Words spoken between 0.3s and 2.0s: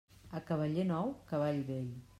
A cavaller nou, cavall vell.